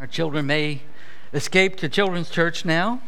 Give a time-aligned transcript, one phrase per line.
[0.00, 0.82] Our children may
[1.32, 3.00] escape to Children's Church now.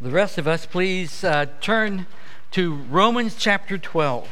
[0.00, 2.08] The rest of us, please uh, turn
[2.50, 4.28] to Romans chapter 12.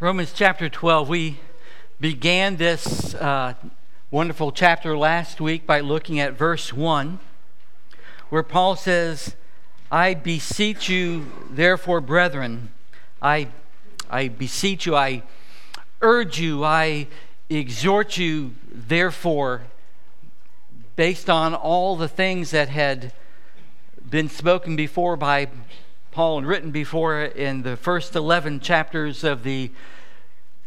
[0.00, 1.40] Romans chapter 12, we
[2.00, 3.54] began this uh,
[4.10, 7.20] wonderful chapter last week by looking at verse 1,
[8.30, 9.36] where Paul says,
[9.92, 12.70] I beseech you, therefore, brethren,
[13.22, 13.48] I,
[14.10, 15.22] I beseech you, I
[16.02, 17.06] urge you, I
[17.48, 19.62] exhort you, therefore,
[20.96, 23.12] based on all the things that had
[24.10, 25.48] been spoken before by
[26.10, 29.70] Paul and written before in the first 11 chapters of the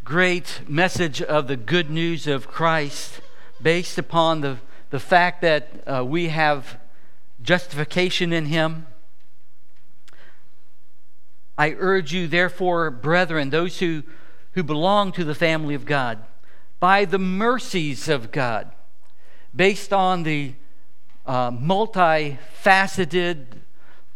[0.08, 3.20] great message of the good news of Christ
[3.62, 4.56] based upon the,
[4.90, 6.80] the fact that uh, we have
[7.42, 8.88] justification in Him.
[11.58, 14.04] I urge you, therefore, brethren, those who,
[14.54, 16.20] who belong to the family of God,
[16.80, 18.72] by the mercies of God,
[19.54, 20.54] based on the
[21.26, 23.46] uh, multifaceted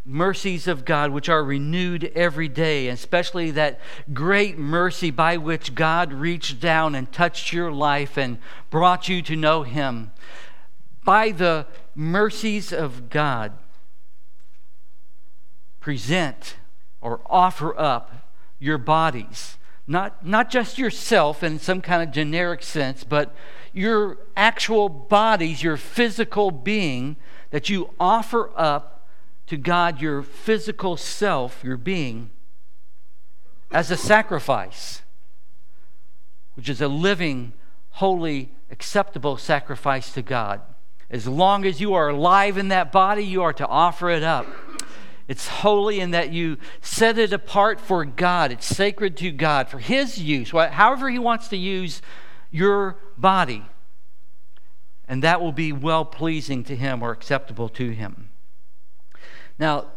[0.04, 3.80] mercies of God, which are renewed every day, especially that
[4.14, 9.36] great mercy by which God reached down and touched your life and brought you to
[9.36, 10.12] know Him.
[11.04, 13.54] By the mercies of God,
[15.80, 16.56] present
[17.00, 18.30] or offer up
[18.60, 19.58] your bodies.
[19.88, 23.36] Not, not just yourself in some kind of generic sense, but
[23.74, 27.18] your actual bodies, your physical being
[27.50, 28.91] that you offer up
[29.52, 32.30] to God your physical self, your being,
[33.70, 35.02] as a sacrifice,
[36.56, 37.52] which is a living,
[37.90, 40.62] holy, acceptable sacrifice to God.
[41.10, 44.48] As long as you are alive in that body, you are to offer it up.
[45.28, 48.54] It's holy in that you set it apart for God.
[48.54, 52.02] It's sacred to God for His use, however He wants to use
[52.52, 53.66] your body.
[55.10, 58.31] And that will be well pleasing to Him or acceptable to Him.
[59.60, 59.88] Now,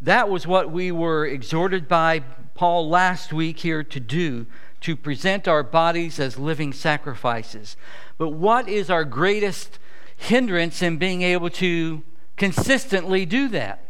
[0.00, 2.20] that was what we were exhorted by
[2.54, 4.46] Paul last week here to do
[4.80, 7.76] to present our bodies as living sacrifices.
[8.18, 9.78] But what is our greatest
[10.16, 12.02] hindrance in being able to
[12.36, 13.84] consistently do that?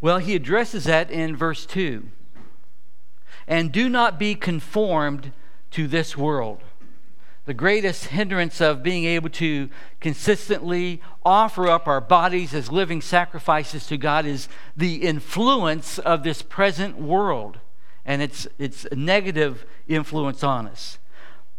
[0.00, 2.04] Well, he addresses that in verse 2.
[3.46, 5.32] And do not be conformed
[5.72, 6.60] to this world
[7.46, 9.68] the greatest hindrance of being able to
[10.00, 16.40] consistently offer up our bodies as living sacrifices to God is the influence of this
[16.40, 17.58] present world
[18.04, 20.98] and its, its negative influence on us.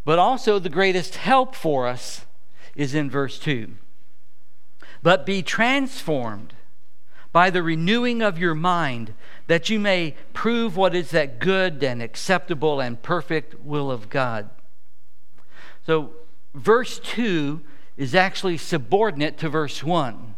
[0.03, 2.25] But also, the greatest help for us
[2.75, 3.71] is in verse 2.
[5.03, 6.53] But be transformed
[7.31, 9.13] by the renewing of your mind,
[9.47, 14.49] that you may prove what is that good and acceptable and perfect will of God.
[15.85, 16.11] So,
[16.53, 17.61] verse 2
[17.97, 20.35] is actually subordinate to verse 1.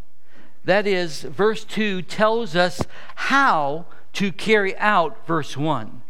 [0.66, 2.82] That is, verse 2 tells us
[3.16, 6.02] how to carry out verse 1.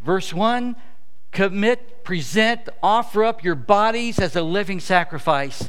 [0.00, 0.76] Verse 1
[1.32, 5.68] commit, present, offer up your bodies as a living sacrifice.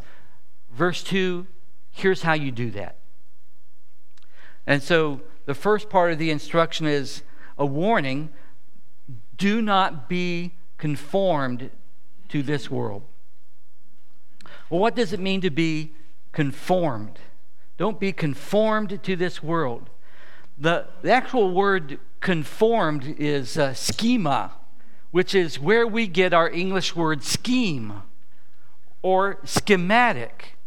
[0.72, 1.48] Verse 2
[1.96, 2.98] here's how you do that.
[4.68, 7.24] And so the first part of the instruction is
[7.58, 8.30] a warning
[9.38, 11.72] do not be conformed
[12.30, 13.04] to this world.
[14.70, 15.94] Well, what does it mean to be
[16.32, 17.20] conformed?
[17.78, 19.90] Don't be conformed to this world.
[20.58, 24.54] The, the actual word conformed is uh, schema,
[25.12, 28.02] which is where we get our English word scheme
[29.02, 30.58] or schematic.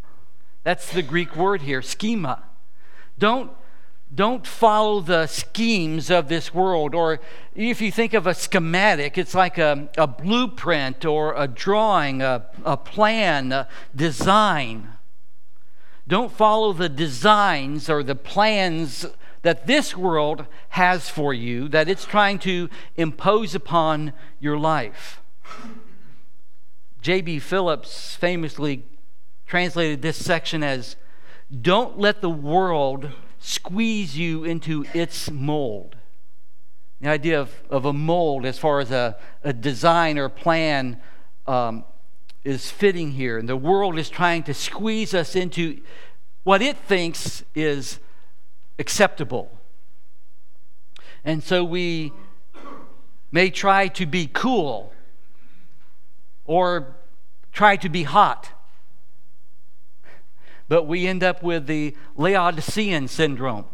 [0.65, 2.45] That's the Greek word here, schema.
[3.19, 3.51] Don't
[4.15, 6.95] don't follow the schemes of this world.
[6.95, 7.21] Or
[7.55, 12.47] if you think of a schematic, it's like a, a blueprint or a drawing, a,
[12.65, 14.95] a plan, a design.
[16.07, 19.05] Don't follow the designs or the plans
[19.43, 25.21] that this world has for you, that it's trying to impose upon your life.
[27.03, 27.39] J.B.
[27.39, 28.85] Phillips famously
[29.47, 30.97] translated this section as
[31.61, 35.97] Don't let the world squeeze you into its mold.
[37.01, 41.01] The idea of, of a mold, as far as a, a design or plan,
[41.47, 41.85] um,
[42.45, 43.39] is fitting here.
[43.39, 45.81] And the world is trying to squeeze us into
[46.43, 48.01] what it thinks is
[48.79, 49.51] acceptable.
[51.25, 52.13] And so we
[53.31, 54.93] may try to be cool
[56.45, 56.97] or
[57.53, 58.51] try to be hot.
[60.69, 63.65] But we end up with the Laodicean syndrome.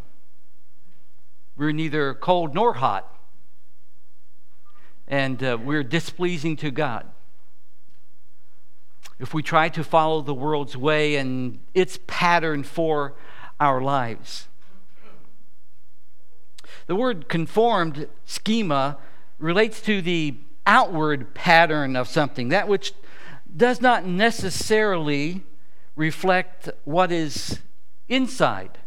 [1.56, 3.10] We're neither cold nor hot.
[5.06, 7.06] And uh, we're displeasing to God.
[9.18, 13.14] If we try to follow the world's way and its pattern for
[13.60, 14.48] our lives.
[16.86, 18.98] The word conformed schema
[19.38, 20.36] relates to the
[20.66, 22.92] outward pattern of something, that which
[23.56, 25.42] does not necessarily
[25.96, 27.60] reflect what is
[28.08, 28.78] inside.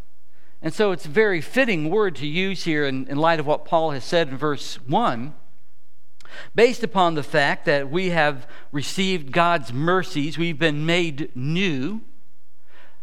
[0.62, 3.66] And so it's a very fitting word to use here in, in light of what
[3.66, 5.34] Paul has said in verse 1
[6.56, 12.02] based upon the fact that we have received God's mercies, we've been made new.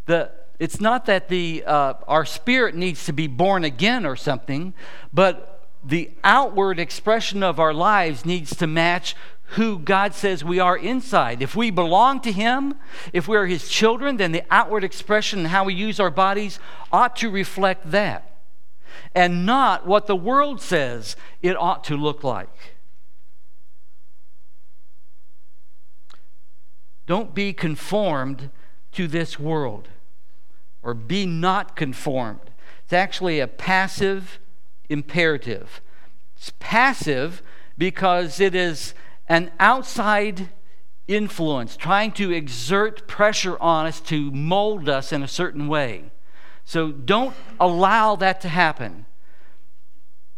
[0.06, 4.74] The, it's not that the, uh, our spirit needs to be born again or something,
[5.12, 9.14] but the outward expression of our lives needs to match
[9.48, 11.42] who God says we are inside.
[11.42, 12.74] If we belong to Him,
[13.12, 16.58] if we are His children, then the outward expression and how we use our bodies
[16.92, 18.34] ought to reflect that
[19.14, 22.74] and not what the world says it ought to look like.
[27.06, 28.50] Don't be conformed
[28.92, 29.88] to this world
[30.82, 32.50] or be not conformed.
[32.84, 34.38] It's actually a passive
[34.88, 35.80] imperative.
[36.36, 37.42] It's passive
[37.76, 38.94] because it is
[39.28, 40.48] an outside
[41.06, 46.04] influence trying to exert pressure on us to mold us in a certain way.
[46.64, 49.06] So don't allow that to happen.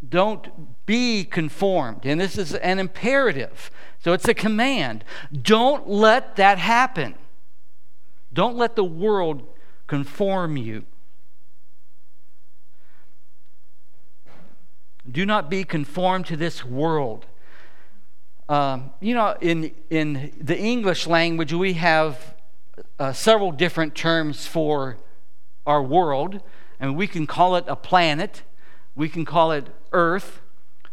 [0.07, 2.05] Don't be conformed.
[2.05, 3.71] And this is an imperative.
[4.03, 5.05] So it's a command.
[5.33, 7.15] Don't let that happen.
[8.33, 9.43] Don't let the world
[9.87, 10.85] conform you.
[15.11, 17.27] Do not be conformed to this world.
[18.49, 22.35] Um, you know, in, in the English language, we have
[22.99, 24.99] uh, several different terms for
[25.67, 26.41] our world,
[26.79, 28.43] and we can call it a planet,
[28.95, 30.41] we can call it Earth,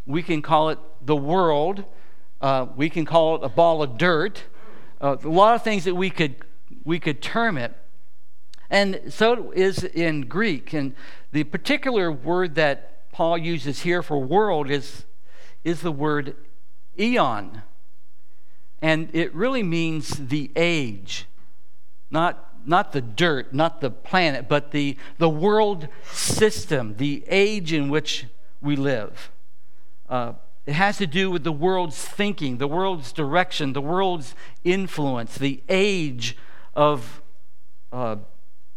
[0.05, 1.85] we can call it the world,
[2.41, 4.43] uh, we can call it a ball of dirt.
[4.99, 6.35] Uh, a lot of things that we could
[6.83, 7.73] we could term it.
[8.69, 10.73] And so is in Greek.
[10.73, 10.95] And
[11.31, 15.05] the particular word that Paul uses here for world is,
[15.63, 16.35] is the word
[16.99, 17.61] eon.
[18.81, 21.25] And it really means the age,
[22.11, 27.89] not, not the dirt, not the planet, but the, the world system, the age in
[27.89, 28.25] which
[28.61, 29.31] we live.
[30.09, 30.33] Uh,
[30.65, 35.61] it has to do with the world's thinking, the world's direction, the world's influence, the
[35.67, 36.37] age
[36.73, 37.21] of
[37.91, 38.17] uh,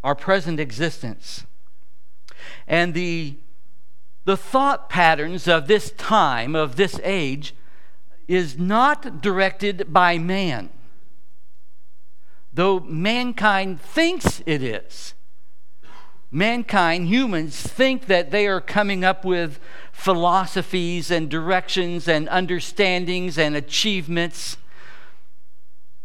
[0.03, 1.45] our present existence.
[2.67, 3.35] And the,
[4.25, 7.53] the thought patterns of this time, of this age,
[8.27, 10.69] is not directed by man,
[12.53, 15.13] though mankind thinks it is.
[16.29, 19.61] Mankind, humans, think that they are coming up with
[19.93, 24.57] philosophies and directions and understandings and achievements,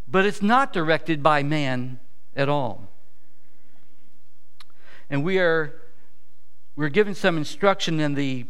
[0.06, 1.98] but it's not directed by man
[2.36, 2.88] at all.
[5.10, 5.75] And we are
[6.75, 8.46] we're given some instruction in the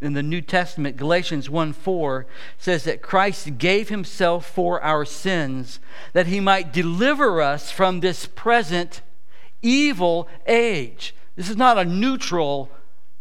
[0.00, 5.80] in the New Testament, Galatians 1 4 says that Christ gave himself for our sins
[6.12, 9.00] that he might deliver us from this present
[9.60, 11.14] evil age.
[11.34, 12.70] This is not a neutral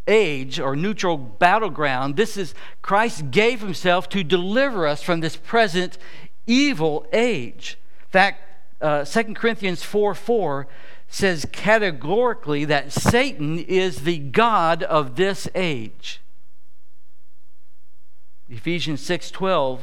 [0.07, 2.15] age or neutral battleground.
[2.15, 5.97] This is Christ gave himself to deliver us from this present
[6.45, 7.77] evil age.
[8.05, 8.43] In fact,
[8.81, 10.67] uh, 2 Corinthians 4 4
[11.07, 16.21] says categorically that Satan is the God of this age.
[18.49, 19.81] Ephesians 6:12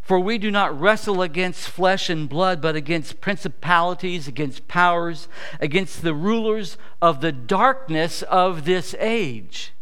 [0.00, 5.28] For we do not wrestle against flesh and blood but against principalities against powers
[5.60, 9.72] against the rulers of the darkness of this age.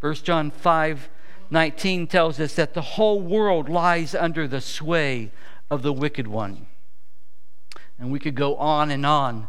[0.00, 5.32] 1 John 5:19 tells us that the whole world lies under the sway
[5.70, 6.66] of the wicked one.
[7.98, 9.48] And we could go on and on.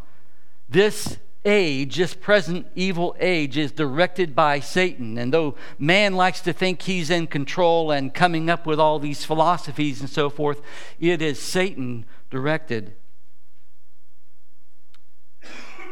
[0.70, 5.18] This age, this present evil age, is directed by Satan.
[5.18, 9.24] And though man likes to think he's in control and coming up with all these
[9.24, 10.62] philosophies and so forth,
[11.00, 12.94] it is Satan directed.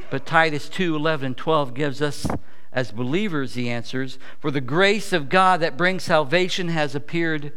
[0.10, 2.28] But Titus 2 11 and 12 gives us,
[2.72, 4.20] as believers, the answers.
[4.40, 7.54] For the grace of God that brings salvation has appeared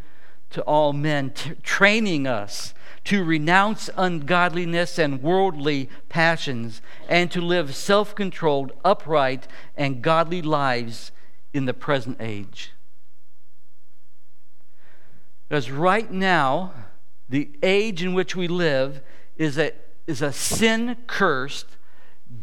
[0.51, 2.73] to all men, t- training us
[3.07, 9.47] to renounce ungodliness and worldly passions, and to live self controlled, upright,
[9.77, 11.13] and godly lives
[11.55, 12.73] in the present age.
[15.49, 16.73] Because right now,
[17.29, 19.01] the age in which we live
[19.37, 19.73] is a,
[20.09, 21.77] is a sin cursed,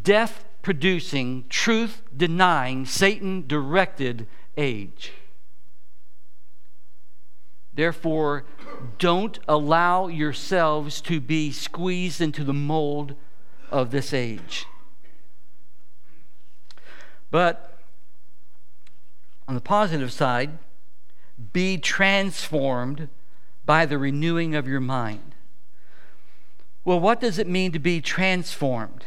[0.02, 5.12] death producing, truth denying, Satan directed age.
[7.76, 8.46] Therefore,
[9.00, 13.16] don't allow yourselves to be squeezed into the mold
[13.72, 14.66] of this age.
[17.32, 17.80] But
[19.48, 20.60] on the positive side,
[21.52, 23.10] be transformed
[23.66, 25.34] by the renewing of your mind.
[26.86, 29.06] Well, what does it mean to be transformed?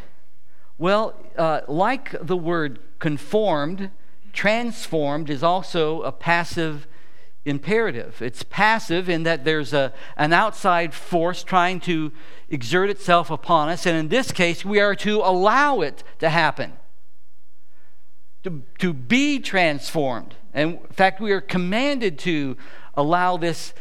[0.78, 3.90] Well, uh, like the word conformed,
[4.32, 6.86] transformed is also a passive
[7.46, 8.20] imperative.
[8.20, 12.12] It's passive in that there's a, an outside force trying to
[12.50, 16.74] exert itself upon us, and in this case, we are to allow it to happen,
[18.42, 20.34] to, to be transformed.
[20.52, 22.56] And in fact, we are commanded to
[22.94, 23.72] allow this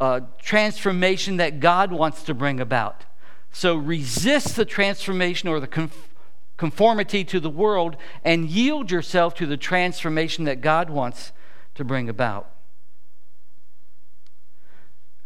[0.00, 3.04] uh, transformation that God wants to bring about.
[3.52, 6.08] So resist the transformation or the conf-
[6.56, 11.32] conformity to the world and yield yourself to the transformation that God wants
[11.74, 12.48] to bring about.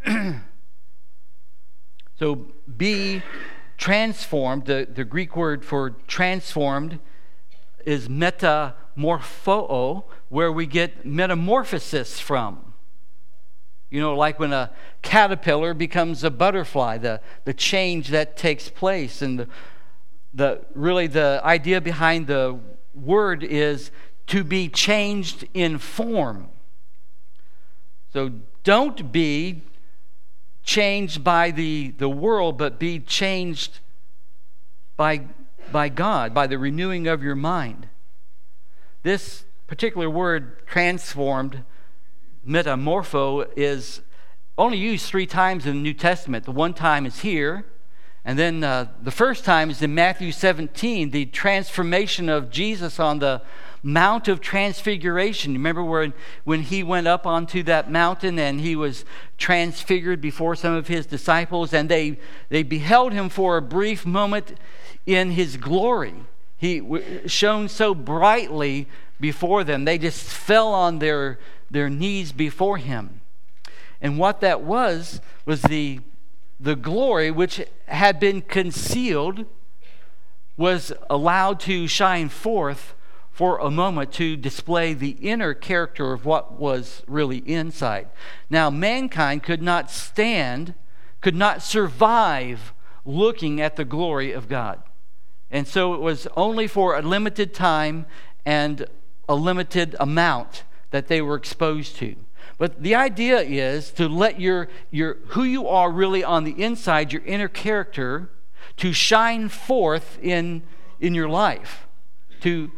[2.19, 2.47] so
[2.77, 3.23] be
[3.77, 4.67] transformed.
[4.67, 6.99] The, the Greek word for transformed
[7.85, 12.75] is metamorpho, where we get metamorphosis from.
[13.91, 14.73] You know, like when a
[15.03, 19.23] caterpillar becomes a butterfly, the, the change that takes place.
[19.23, 19.49] And the,
[20.35, 22.59] the, really, the idea behind the
[22.95, 23.93] word is
[24.29, 26.49] to be changed in form.
[28.13, 28.33] So
[28.65, 29.63] don't be
[30.67, 33.79] changed by the, the world, but be changed
[34.97, 35.23] by,
[35.73, 37.89] by God, by the renewing of your mind.
[39.03, 41.63] This particular word, transformed,
[42.47, 44.03] metamorpho, is
[44.59, 46.45] only used three times in the New Testament.
[46.45, 47.65] The one time is here,
[48.27, 53.21] and then uh, the first time is in Matthew 17, the transformation of Jesus on
[53.21, 53.41] the
[53.85, 55.53] Mount of Transfiguration.
[55.53, 59.05] Remember when, when he went up onto that mountain and he was
[59.39, 62.19] transfigured before some of his disciples, and they,
[62.49, 64.59] they beheld him for a brief moment
[65.07, 66.15] in his glory.
[66.57, 66.83] He
[67.27, 68.89] shone so brightly
[69.21, 71.39] before them, they just fell on their,
[71.71, 73.21] their knees before him.
[74.01, 76.01] And what that was, was the,
[76.59, 79.45] the glory which had been concealed
[80.57, 82.95] was allowed to shine forth
[83.31, 88.09] for a moment to display the inner character of what was really inside.
[88.49, 90.73] Now, mankind could not stand,
[91.21, 92.73] could not survive
[93.05, 94.83] looking at the glory of God.
[95.51, 98.07] And so it was only for a limited time
[98.47, 98.87] and
[99.29, 102.17] a limited amount that they were exposed to.
[102.59, 107.13] But the idea is to let your, your who you are really on the inside,
[107.13, 108.31] your inner character,
[108.79, 110.63] to shine forth in,
[111.01, 111.87] in your life,
[112.41, 112.71] to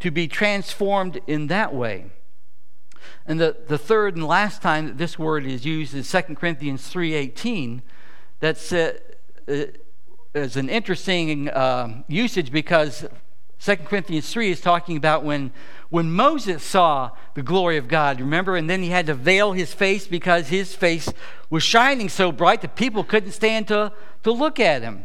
[0.00, 2.06] to be transformed in that way.
[3.26, 6.92] And the, the third and last time that this word is used is 2 Corinthians
[6.92, 7.82] 3.18.
[8.40, 8.92] That's uh,
[10.34, 13.06] is an interesting uh, usage because
[13.60, 15.50] 2 Corinthians 3 is talking about when,
[15.90, 18.56] when Moses saw the glory of God, remember?
[18.56, 21.12] And then he had to veil his face because his face
[21.50, 25.04] was shining so bright that people couldn't stand to, to look at him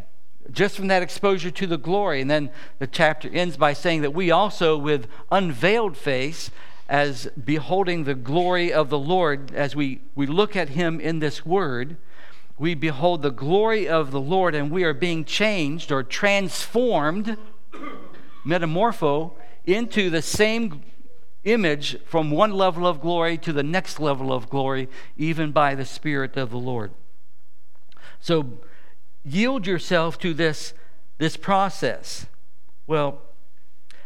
[0.52, 2.22] just from that exposure to the glory.
[2.22, 6.52] And then the chapter ends by saying that we also, with unveiled face,
[6.90, 11.46] as beholding the glory of the Lord, as we, we look at him in this
[11.46, 11.98] word,
[12.58, 17.38] we behold the glory of the Lord and we are being changed or transformed,
[18.46, 19.32] metamorpho,
[19.66, 20.84] into the same
[21.44, 25.86] image from one level of glory to the next level of glory, even by the
[25.86, 26.92] Spirit of the Lord.
[28.20, 28.60] So,
[29.24, 30.74] yield yourself to this,
[31.18, 32.26] this process.
[32.88, 33.22] Well,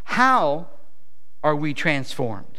[0.05, 0.67] how
[1.43, 2.57] are we transformed?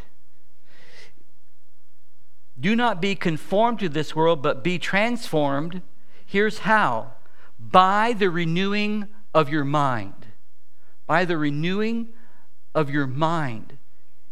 [2.60, 5.82] Do not be conformed to this world, but be transformed.
[6.26, 7.12] Here's how
[7.58, 10.17] by the renewing of your mind.
[11.08, 12.10] By the renewing
[12.74, 13.78] of your mind.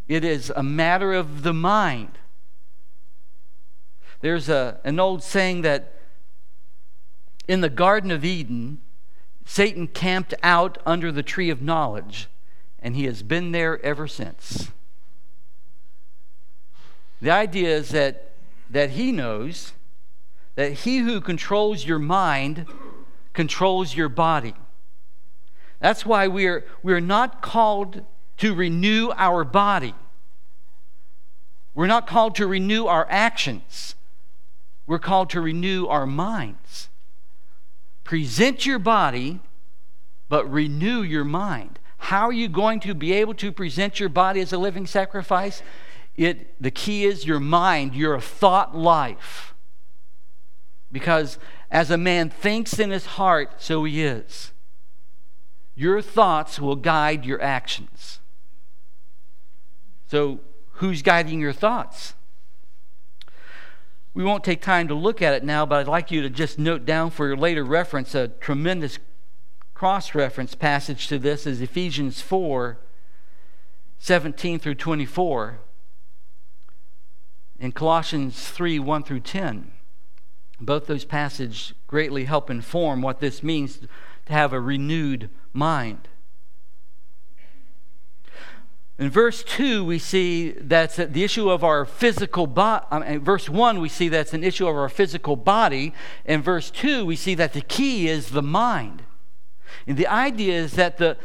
[0.06, 2.18] It is a matter of the mind.
[4.20, 5.94] There's a, an old saying that
[7.48, 8.80] in the Garden of Eden,
[9.44, 12.28] Satan camped out under the tree of knowledge,
[12.78, 14.70] and he has been there ever since.
[17.20, 18.32] The idea is that,
[18.70, 19.72] that he knows
[20.56, 22.66] that he who controls your mind
[23.32, 24.54] controls your body.
[25.80, 28.02] That's why we're, we're not called
[28.38, 29.94] to renew our body.
[31.74, 33.94] We're not called to renew our actions.
[34.86, 36.88] we're called to renew our minds.
[38.04, 39.40] Present your body,
[40.28, 41.80] but renew your mind.
[41.98, 45.62] How are you going to be able to present your body as a living sacrifice?
[46.16, 49.54] It, the key is your mind, your thought life.
[50.92, 51.38] Because
[51.70, 54.52] as a man thinks in his heart, so he is.
[55.76, 58.20] Your thoughts will guide your actions.
[60.08, 60.40] So,
[60.72, 62.14] who's guiding your thoughts?
[64.14, 66.58] We won't take time to look at it now, but I'd like you to just
[66.58, 68.98] note down for your later reference a tremendous
[69.74, 72.78] cross reference passage to this is Ephesians 4
[73.98, 75.58] 17 through 24
[77.60, 79.70] and Colossians 3 1 through 10.
[80.60, 83.80] Both those passages greatly help inform what this means
[84.26, 86.08] to have a renewed mind.
[88.98, 92.86] In verse 2, we see that's the issue of our physical body.
[92.90, 95.92] I mean, verse 1, we see that's an issue of our physical body.
[96.24, 99.02] In verse 2, we see that the key is the mind.
[99.86, 101.18] And the idea is that the,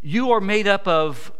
[0.00, 1.32] you are made up of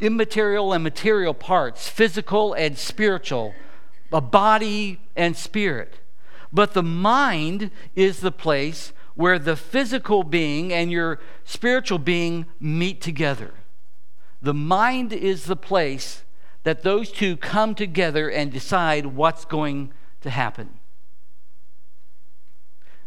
[0.00, 3.52] immaterial and material parts, physical and spiritual,
[4.12, 5.98] a body and spirit.
[6.52, 13.00] But the mind is the place where the physical being and your spiritual being meet
[13.00, 13.54] together.
[14.42, 16.24] The mind is the place
[16.64, 19.92] that those two come together and decide what's going
[20.22, 20.80] to happen.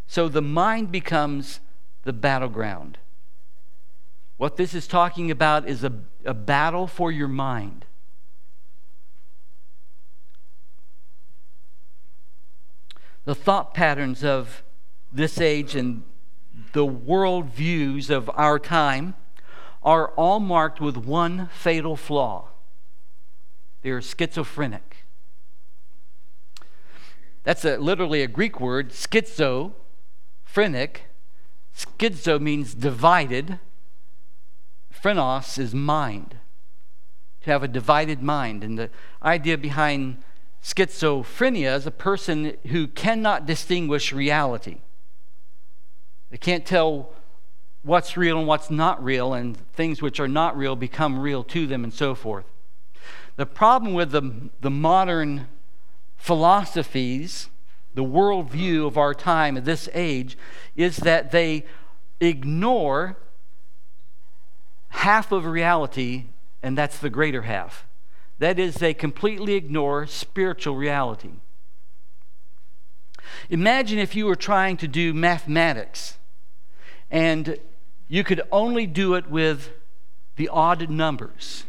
[0.08, 1.60] So the mind becomes
[2.04, 2.98] the battleground.
[4.38, 5.92] What this is talking about is a,
[6.24, 7.86] a battle for your mind.
[13.26, 14.64] The thought patterns of
[15.12, 16.04] this age and
[16.74, 19.16] the world views of our time
[19.84, 22.50] are all marked with one fatal flaw
[23.88, 25.06] they're schizophrenic.
[27.44, 31.04] That's a, literally a Greek word, schizophrenic.
[31.74, 33.60] Schizo means divided.
[34.94, 36.36] Phrenos is mind,
[37.44, 38.62] to have a divided mind.
[38.62, 38.90] And the
[39.24, 40.22] idea behind
[40.62, 44.80] schizophrenia is a person who cannot distinguish reality.
[46.30, 47.10] They can't tell
[47.84, 51.68] what's real and what's not real, and things which are not real become real to
[51.68, 52.46] them, and so forth.
[53.38, 55.48] The problem with the, the modern
[56.18, 57.50] philosophies,
[57.94, 60.38] the worldview of our time, of this age,
[60.76, 61.66] is that they
[62.20, 63.16] ignore
[64.90, 66.26] half of reality,
[66.62, 67.86] and that's the greater half.
[68.40, 71.36] That is, they completely ignore spiritual reality.
[73.50, 76.18] Imagine if you were trying to do mathematics
[77.10, 77.58] and
[78.08, 79.70] you could only do it with
[80.36, 81.64] the odd numbers.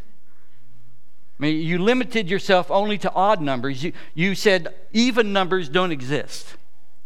[1.39, 3.83] I mean, you limited yourself only to odd numbers.
[3.83, 6.55] You, you said even numbers don't exist.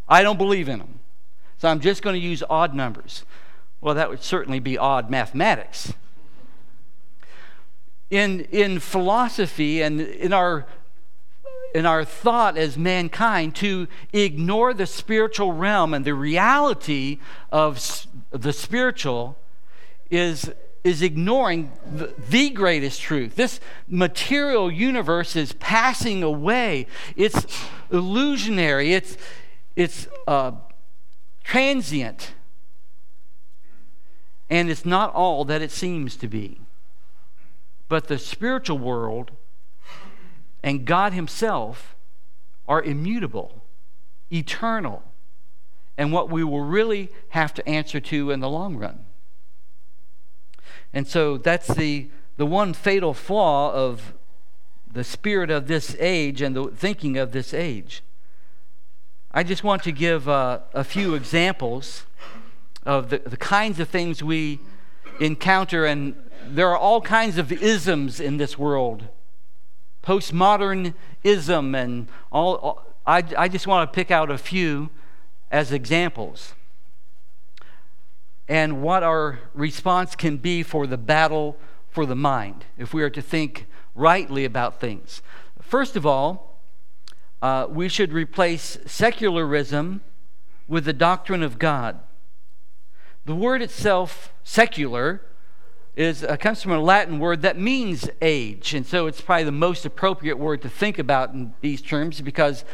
[0.07, 0.99] I don't believe in them.
[1.57, 3.23] So I'm just going to use odd numbers.
[3.79, 5.93] Well, that would certainly be odd mathematics.
[8.09, 10.65] In, in philosophy and in our
[11.73, 17.19] in our thought as mankind to ignore the spiritual realm and the reality
[17.51, 19.37] of the spiritual
[20.11, 20.51] is,
[20.83, 23.35] is ignoring the, the greatest truth.
[23.35, 27.45] This material universe is passing away, it's
[27.91, 29.17] illusionary, it's,
[29.75, 30.51] it's uh,
[31.43, 32.33] transient,
[34.49, 36.59] and it's not all that it seems to be.
[37.89, 39.31] But the spiritual world
[40.63, 41.95] and God Himself
[42.67, 43.63] are immutable,
[44.31, 45.03] eternal,
[45.97, 49.05] and what we will really have to answer to in the long run.
[50.93, 54.13] And so that's the, the one fatal flaw of
[54.91, 58.03] the spirit of this age and the thinking of this age.
[59.31, 62.05] I just want to give uh, a few examples
[62.85, 64.59] of the, the kinds of things we
[65.19, 69.07] encounter, and there are all kinds of isms in this world
[70.03, 74.89] postmodernism and all, all I, I just want to pick out a few
[75.51, 76.53] as examples
[78.47, 81.57] and what our response can be for the battle
[81.89, 85.21] for the mind if we are to think rightly about things.
[85.61, 86.59] First of all,
[87.41, 90.01] uh, we should replace secularism
[90.67, 91.99] with the doctrine of God.
[93.25, 95.21] The word itself, secular,
[95.95, 99.51] is uh, comes from a Latin word that means age, and so it's probably the
[99.51, 102.65] most appropriate word to think about in these terms because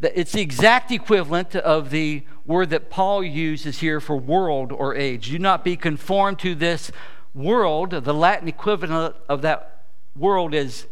[0.00, 4.94] the, it's the exact equivalent of the word that Paul uses here for world or
[4.94, 5.30] age.
[5.30, 6.90] Do not be conformed to this
[7.32, 7.90] world.
[7.90, 9.84] The Latin equivalent of that
[10.16, 10.86] world is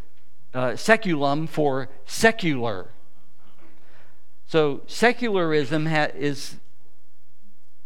[0.54, 2.88] uh, seculum for secular.
[4.46, 6.56] So secularism ha- is,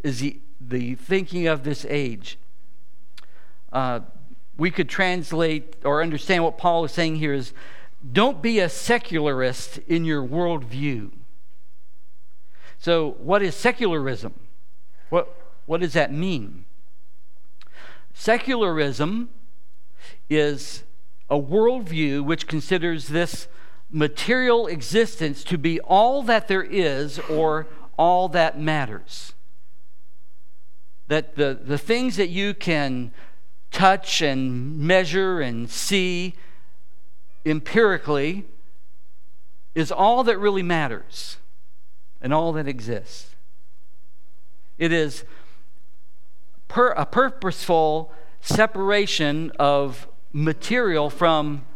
[0.03, 2.39] is the, the thinking of this age.
[3.77, 4.01] Uh,
[4.57, 7.53] we could translate or understand what Paul is saying here is
[8.11, 11.11] don't be a secularist in your worldview.
[12.79, 14.33] So, what is secularism?
[15.11, 15.29] What,
[15.67, 16.65] what does that mean?
[18.15, 19.29] Secularism
[20.31, 20.85] is
[21.29, 23.47] a worldview which considers this
[23.91, 27.67] material existence to be all that there is or
[27.99, 29.35] all that matters.
[31.09, 33.13] That the, the things that you can
[33.77, 36.33] touch and measure and see
[37.45, 38.47] empirically
[39.75, 41.37] is all that really matters
[42.23, 43.35] and all that exists.
[44.79, 45.27] It is
[46.69, 48.11] per, a purposeful
[48.41, 51.67] separation of material from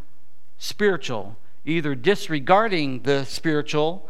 [0.57, 1.37] spiritual,
[1.67, 4.09] either disregarding the spiritual.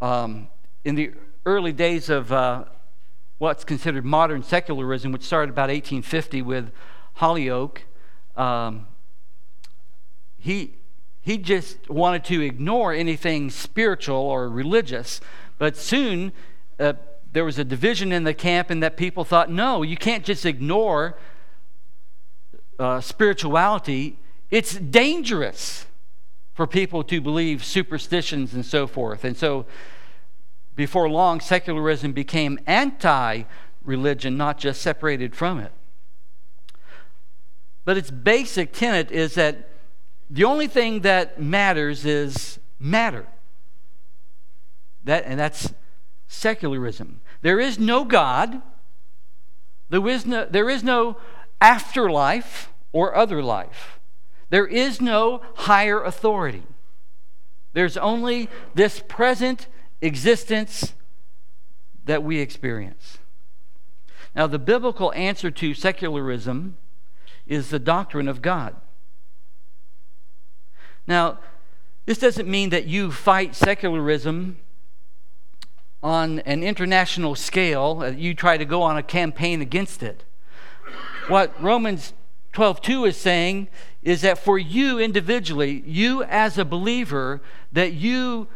[0.00, 0.48] Um,
[0.86, 1.12] in the
[1.44, 2.64] early days of uh,
[3.38, 6.70] what's considered modern secularism, which started about 1850 with
[7.18, 7.78] Holyoake,
[8.36, 8.86] um,
[10.38, 10.74] he,
[11.20, 15.20] he just wanted to ignore anything spiritual or religious.
[15.58, 16.32] But soon,
[16.78, 16.94] uh,
[17.32, 20.46] there was a division in the camp, and that people thought, no, you can't just
[20.46, 21.18] ignore
[22.78, 24.18] uh, spirituality.
[24.50, 25.86] It's dangerous
[26.54, 29.24] for people to believe superstitions and so forth.
[29.24, 29.66] And so,
[30.78, 33.42] before long, secularism became anti
[33.82, 35.72] religion, not just separated from it.
[37.84, 39.70] But its basic tenet is that
[40.30, 43.26] the only thing that matters is matter.
[45.02, 45.74] That, and that's
[46.28, 47.22] secularism.
[47.42, 48.62] There is no God.
[49.88, 51.16] There is no, there is no
[51.60, 53.98] afterlife or other life.
[54.50, 56.62] There is no higher authority.
[57.72, 59.66] There's only this present
[60.00, 60.94] existence
[62.04, 63.18] that we experience.
[64.34, 66.76] Now, the biblical answer to secularism
[67.46, 68.76] is the doctrine of God.
[71.06, 71.38] Now,
[72.06, 74.58] this doesn't mean that you fight secularism
[76.02, 80.24] on an international scale, uh, you try to go on a campaign against it.
[81.26, 82.12] What Romans
[82.52, 83.68] 12:2 is saying
[84.02, 87.40] is that for you individually, you as a believer,
[87.72, 88.46] that you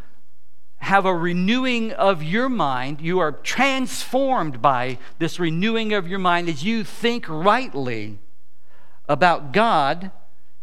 [0.82, 3.00] have a renewing of your mind.
[3.00, 8.18] You are transformed by this renewing of your mind as you think rightly
[9.08, 10.10] about God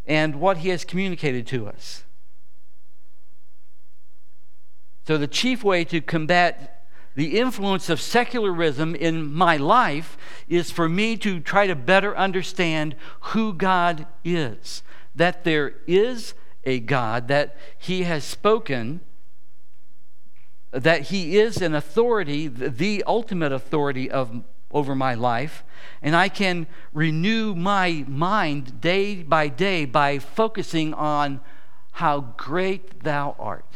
[0.06, 2.04] and what He has communicated to us.
[5.08, 10.18] So, the chief way to combat the influence of secularism in my life
[10.50, 14.84] is for me to try to better understand who God is.
[15.16, 16.34] That there is
[16.66, 19.00] a God, that He has spoken,
[20.72, 25.64] that He is an authority, the ultimate authority of, over my life,
[26.02, 31.42] and I can renew my mind day by day by focusing on
[31.94, 33.74] how great Thou art.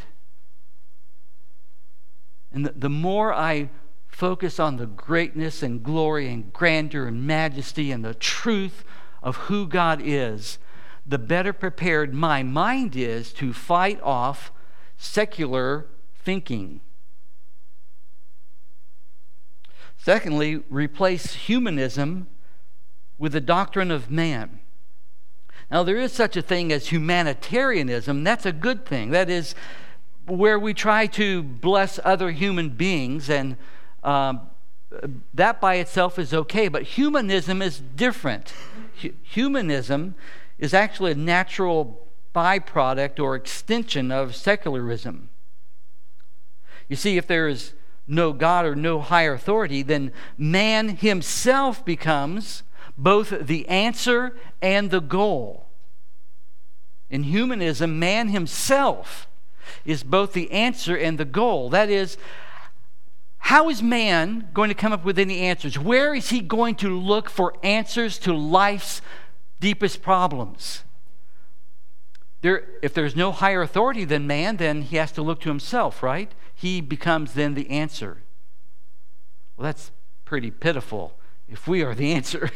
[2.51, 3.69] And the, the more I
[4.07, 8.85] focus on the greatness and glory and grandeur and majesty and the truth
[9.23, 10.59] of who God is,
[11.05, 14.51] the better prepared my mind is to fight off
[14.97, 15.87] secular
[16.23, 16.81] thinking.
[19.97, 22.27] Secondly, replace humanism
[23.17, 24.59] with the doctrine of man.
[25.71, 28.23] Now, there is such a thing as humanitarianism.
[28.23, 29.11] That's a good thing.
[29.11, 29.55] That is,
[30.25, 33.57] where we try to bless other human beings, and
[34.03, 34.41] um,
[35.33, 38.53] that by itself is okay, but humanism is different.
[39.23, 40.15] Humanism
[40.59, 45.29] is actually a natural byproduct or extension of secularism.
[46.87, 47.73] You see, if there is
[48.07, 52.63] no God or no higher authority, then man himself becomes
[52.97, 55.67] both the answer and the goal.
[57.09, 59.27] In humanism, man himself
[59.85, 61.69] is both the answer and the goal.
[61.69, 62.17] That is,
[63.37, 65.77] how is man going to come up with any answers?
[65.77, 69.01] Where is he going to look for answers to life's
[69.59, 70.83] deepest problems?
[72.41, 76.03] There, if there's no higher authority than man, then he has to look to himself,
[76.03, 76.31] right?
[76.53, 78.17] He becomes then the answer.
[79.57, 79.91] Well, that's
[80.25, 82.49] pretty pitiful if we are the answer.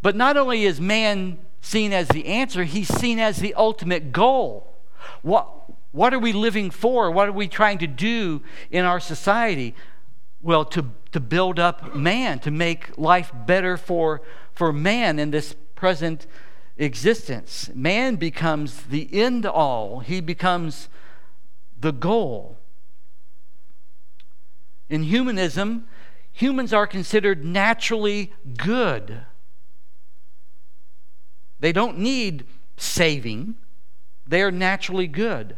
[0.00, 4.74] but not only is man seen as the answer, he's seen as the ultimate goal.
[5.22, 5.48] What,
[5.92, 7.10] what are we living for?
[7.10, 9.74] What are we trying to do in our society?
[10.40, 14.22] Well, to, to build up man, to make life better for,
[14.54, 16.26] for man in this present
[16.76, 17.70] existence.
[17.74, 20.88] Man becomes the end all, he becomes
[21.82, 22.58] the goal.
[24.88, 25.86] In humanism,
[26.30, 29.22] humans are considered naturally good.
[31.60, 33.56] They don't need saving,
[34.26, 35.56] they are naturally good.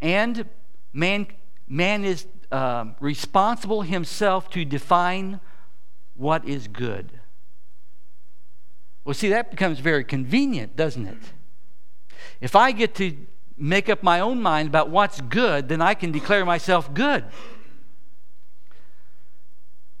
[0.00, 0.48] And
[0.92, 1.26] man,
[1.68, 5.40] man is uh, responsible himself to define
[6.14, 7.20] what is good.
[9.04, 11.18] Well, see, that becomes very convenient, doesn't it?
[12.40, 13.16] If I get to
[13.56, 17.24] make up my own mind about what's good, then I can declare myself good.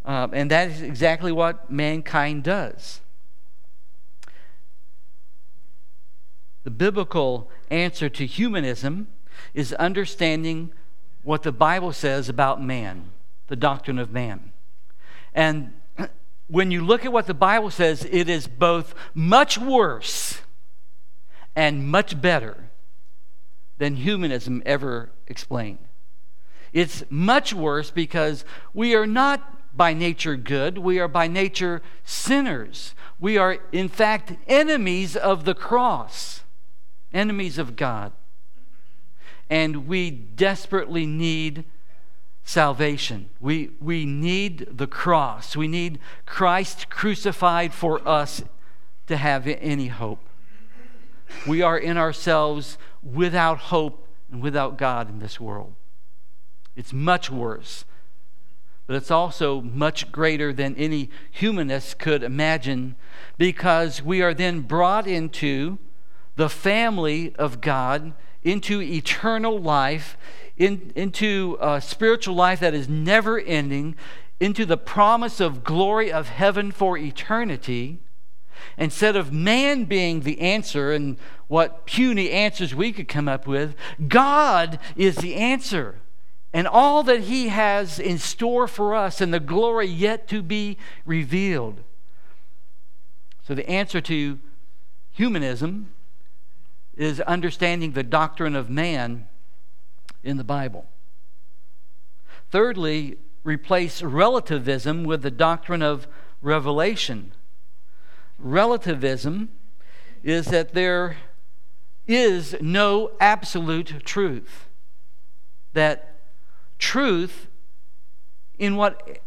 [0.04, 3.00] Um, and that is exactly what mankind does.
[6.64, 9.08] The biblical answer to humanism
[9.54, 10.72] is understanding
[11.22, 13.10] what the Bible says about man,
[13.48, 14.52] the doctrine of man.
[15.34, 15.74] And
[16.48, 20.40] when you look at what the Bible says, it is both much worse
[21.54, 22.70] and much better
[23.82, 25.80] than humanism ever explained.
[26.72, 32.94] It's much worse because we are not by nature good, we are by nature sinners.
[33.18, 36.44] We are, in fact, enemies of the cross,
[37.12, 38.12] enemies of God.
[39.50, 41.64] And we desperately need
[42.44, 43.30] salvation.
[43.40, 45.56] We, we need the cross.
[45.56, 48.44] We need Christ crucified for us
[49.08, 50.20] to have any hope.
[51.46, 55.74] We are in ourselves without hope and without God in this world.
[56.76, 57.84] It's much worse,
[58.86, 62.96] but it's also much greater than any humanist could imagine
[63.38, 65.78] because we are then brought into
[66.36, 70.16] the family of God, into eternal life
[70.56, 73.96] in, into a spiritual life that is never ending,
[74.40, 78.00] into the promise of glory of heaven for eternity,
[78.76, 81.16] instead of man being the answer and
[81.48, 83.74] what puny answers we could come up with,
[84.08, 85.96] God is the answer.
[86.52, 90.76] And all that He has in store for us and the glory yet to be
[91.04, 91.80] revealed.
[93.42, 94.38] So, the answer to
[95.10, 95.92] humanism
[96.96, 99.26] is understanding the doctrine of man
[100.22, 100.86] in the Bible.
[102.50, 106.06] Thirdly, replace relativism with the doctrine of
[106.40, 107.32] revelation.
[108.42, 109.50] Relativism
[110.22, 111.16] is that there
[112.06, 114.68] is no absolute truth.
[115.72, 116.20] That
[116.78, 117.46] truth,
[118.58, 119.20] in what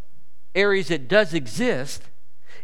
[0.53, 2.03] areas it does exist,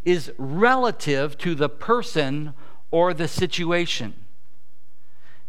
[0.04, 2.54] is relative to the person
[2.92, 4.14] or the situation.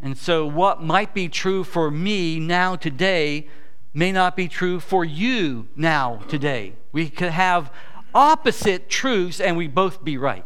[0.00, 3.48] And so, what might be true for me now today
[3.94, 6.74] may not be true for you now today.
[6.92, 7.72] We could have
[8.14, 10.44] opposite truths and we both be right.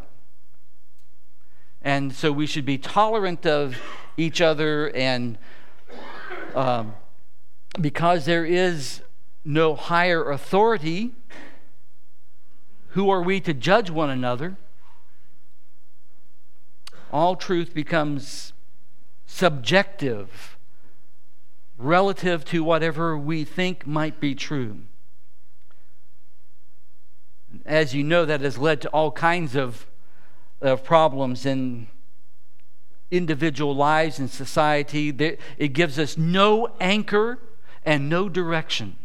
[1.87, 3.77] And so, we should be tolerant of
[4.17, 5.39] each other, and
[6.53, 6.97] um,
[7.81, 9.03] because there is
[9.45, 11.13] no higher authority,
[12.89, 14.57] who are we to judge one another?
[17.13, 18.53] All truth becomes
[19.25, 20.57] subjective
[21.79, 24.81] relative to whatever we think might be true.
[27.65, 29.87] As you know, that has led to all kinds of,
[30.61, 31.89] of problems in
[33.11, 35.09] individual lives and society.
[35.59, 37.39] It gives us no anchor
[37.85, 38.97] and no direction.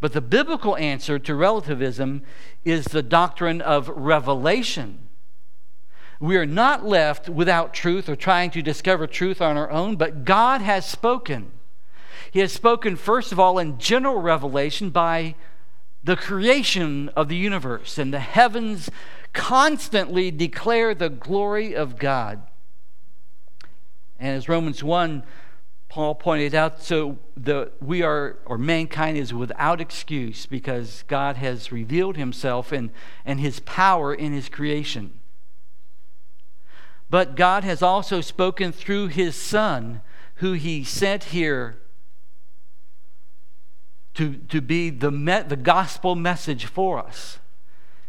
[0.00, 2.22] But the biblical answer to relativism
[2.64, 5.08] is the doctrine of revelation
[6.22, 10.24] we are not left without truth or trying to discover truth on our own, but
[10.24, 11.50] God has spoken.
[12.30, 15.34] He has spoken, first of all, in general revelation by
[16.04, 18.88] the creation of the universe, and the heavens
[19.32, 22.42] constantly declare the glory of God.
[24.18, 25.24] And as Romans 1,
[25.88, 31.70] Paul pointed out, so the, we are, or mankind is without excuse because God has
[31.70, 32.90] revealed himself and,
[33.26, 35.20] and his power in his creation.
[37.10, 40.00] But God has also spoken through his Son,
[40.36, 41.76] who he sent here
[44.14, 47.38] to, to be the, me, the gospel message for us.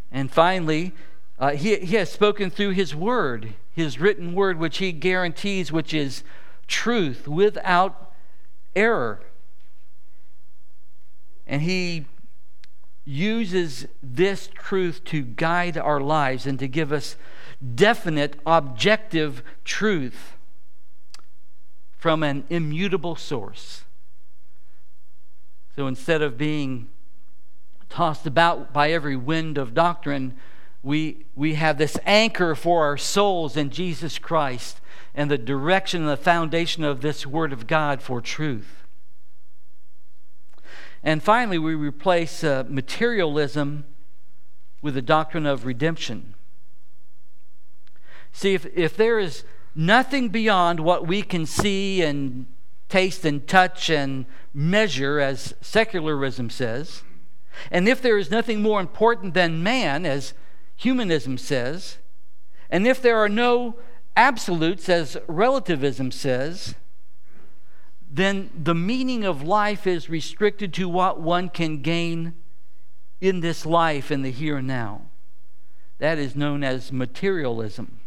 [0.10, 0.94] And finally,
[1.39, 5.93] uh, he, he has spoken through his word, his written word, which he guarantees, which
[5.93, 6.24] is
[6.67, 8.13] truth without
[8.76, 9.22] error.
[11.46, 12.06] And he
[13.06, 17.17] uses this truth to guide our lives and to give us
[17.76, 20.34] definite, objective truth
[21.98, 23.84] from an immutable source.
[25.76, 26.89] So instead of being
[27.89, 30.36] tossed about by every wind of doctrine,
[30.84, 34.82] we, we have this anchor for our souls in Jesus Christ
[35.15, 38.84] and the direction and the foundation of this Word of God for truth.
[41.02, 43.86] And finally, we replace uh, materialism
[44.82, 46.36] with the doctrine of redemption.
[48.34, 49.43] See, if, if there is
[49.76, 52.48] nothing beyond what we can see and
[52.89, 57.04] taste and touch and measure, as secularism says,
[57.72, 60.34] and if there is nothing more important than man, as
[60.76, 61.98] humanism says,
[62.70, 63.76] and if there are no
[64.16, 66.76] absolutes, as relativism says,
[68.10, 72.34] then the meaning of life is restricted to what one can gain
[73.20, 75.02] in this life in the here and now.
[76.00, 78.00] That is known as materialism.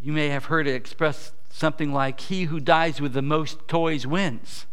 [0.00, 4.06] You may have heard it expressed something like, He who dies with the most toys
[4.06, 4.66] wins.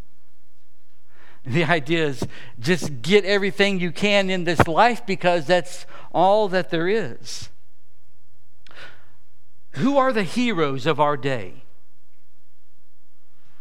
[1.58, 2.28] The idea is
[2.60, 7.50] just get everything you can in this life because that's all that there is.
[9.72, 11.64] Who are the heroes of our day?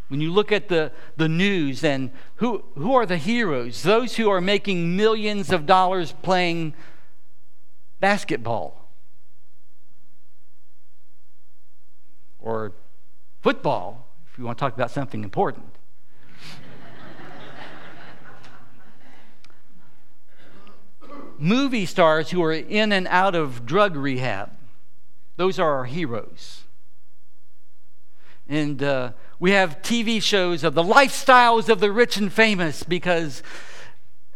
[0.08, 3.84] When you look at the, the news and who, who are the heroes?
[3.84, 6.74] Those who are making millions of dollars playing
[8.00, 8.88] basketball
[12.40, 12.72] or
[13.42, 15.75] football, if you want to talk about something important.
[21.40, 24.50] Movie stars who are in and out of drug rehab,
[25.36, 26.64] those are our heroes.
[28.48, 33.42] And uh, we have TV shows of the lifestyles of the rich and famous because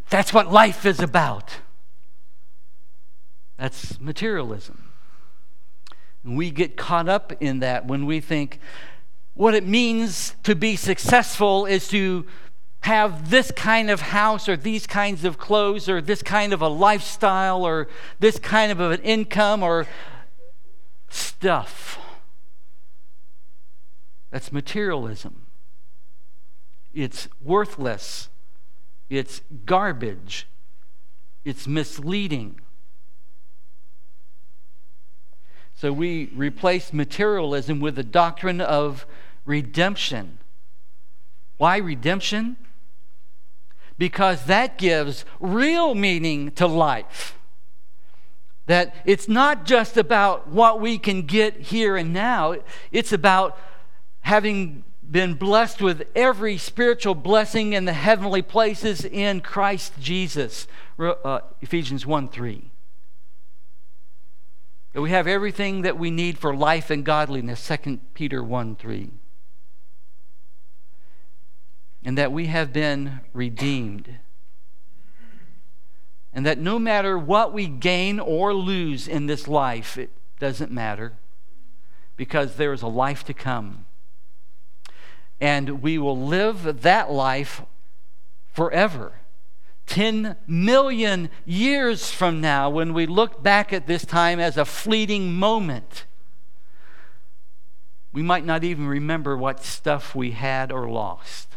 [0.09, 1.57] that's what life is about.
[3.57, 4.91] That's materialism.
[6.25, 8.59] And we get caught up in that when we think
[9.35, 12.27] what it means to be successful is to
[12.81, 16.69] have this kind of house or these kinds of clothes or this kind of a
[16.69, 17.89] lifestyle or
[18.19, 19.87] this kind of an income or
[21.09, 21.99] stuff.
[24.31, 25.47] That's materialism.
[26.95, 28.29] It's worthless.
[29.09, 30.47] It's garbage.
[31.45, 32.61] It's misleading.
[35.75, 39.07] So we replace materialism with the doctrine of
[39.45, 40.39] redemption.
[41.57, 42.57] Why redemption?
[44.01, 47.37] Because that gives real meaning to life.
[48.65, 52.57] That it's not just about what we can get here and now,
[52.93, 53.59] it's about
[54.23, 60.67] having been blessed with every spiritual blessing in the heavenly places in Christ Jesus.
[60.99, 62.71] Uh, Ephesians 1 3.
[64.95, 69.11] We have everything that we need for life and godliness, 2 Peter 1 3.
[72.05, 74.17] And that we have been redeemed.
[76.33, 81.15] And that no matter what we gain or lose in this life, it doesn't matter
[82.17, 83.87] because there is a life to come
[85.41, 87.63] and we will live that life
[88.53, 89.15] forever.
[89.87, 95.33] 10 million years from now, when we look back at this time as a fleeting
[95.33, 96.05] moment,
[98.13, 101.50] we might not even remember what stuff we had or lost.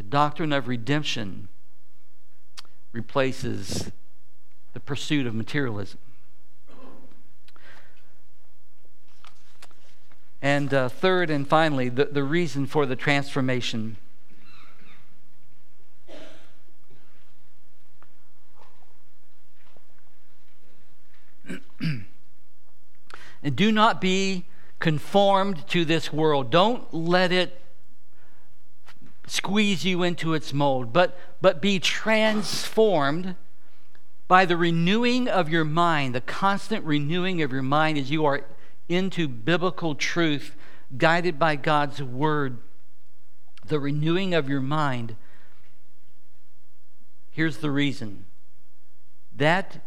[0.00, 1.48] The doctrine of redemption
[2.90, 3.92] replaces
[4.72, 5.98] the pursuit of materialism.
[10.40, 13.98] And uh, third and finally, the, the reason for the transformation.
[21.78, 22.06] and
[23.54, 24.46] do not be
[24.78, 26.50] conformed to this world.
[26.50, 27.60] Don't let it
[29.30, 33.36] squeeze you into its mold, but, but be transformed
[34.26, 38.44] by the renewing of your mind, the constant renewing of your mind as you are
[38.88, 40.56] into biblical truth,
[40.98, 42.58] guided by God's word,
[43.64, 45.14] the renewing of your mind.
[47.30, 48.24] Here's the reason
[49.36, 49.80] that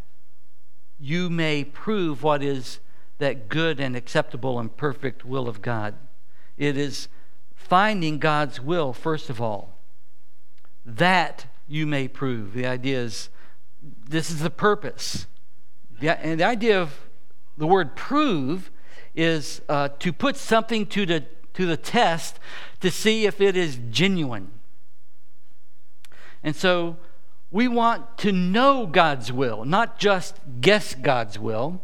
[0.97, 2.79] you may prove what is
[3.17, 5.95] that good and acceptable and perfect will of God.
[6.57, 7.09] It is
[7.73, 9.79] finding God's will, first of all,
[10.85, 12.53] that you may prove.
[12.53, 13.29] The idea is
[14.07, 15.25] this is the purpose.
[15.99, 16.93] Yeah, and the idea of
[17.57, 18.69] the word prove
[19.15, 22.39] is uh, to put something to the, to the test
[22.81, 24.51] to see if it is genuine.
[26.43, 26.97] And so
[27.49, 31.81] we want to know God's will, not just guess God's will.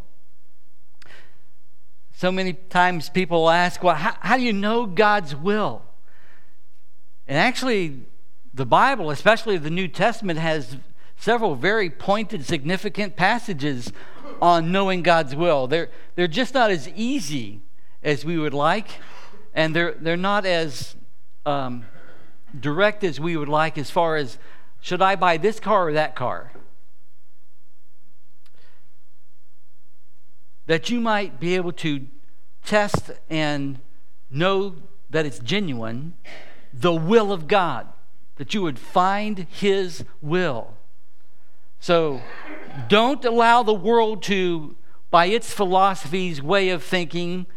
[2.19, 5.83] So many times people ask, well, how, how do you know God's will?
[7.29, 8.01] And actually,
[8.53, 10.75] the Bible, especially the New Testament, has
[11.15, 13.93] several very pointed, significant passages
[14.41, 15.67] on knowing God's will.
[15.67, 17.61] They're, they're just not as easy
[18.03, 18.87] as we would like,
[19.53, 20.97] and they're, they're not as
[21.45, 21.85] um,
[22.59, 24.37] direct as we would like as far as
[24.81, 26.51] should I buy this car or that car?
[30.69, 32.05] That you might be able to
[32.63, 33.79] test and
[34.29, 34.75] know
[35.09, 36.13] that it's genuine,
[36.71, 37.87] the will of God,
[38.35, 40.75] that you would find His will.
[41.79, 42.21] So
[42.87, 44.75] don't allow the world to,
[45.09, 47.47] by its philosophy's way of thinking,